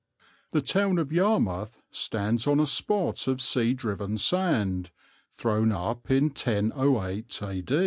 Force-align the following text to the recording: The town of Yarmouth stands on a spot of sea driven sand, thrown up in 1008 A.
The 0.49 0.63
town 0.63 0.97
of 0.97 1.11
Yarmouth 1.13 1.79
stands 1.91 2.47
on 2.47 2.59
a 2.59 2.65
spot 2.65 3.27
of 3.27 3.39
sea 3.39 3.75
driven 3.75 4.17
sand, 4.17 4.89
thrown 5.31 5.71
up 5.71 6.09
in 6.09 6.23
1008 6.29 7.39
A. 7.43 7.63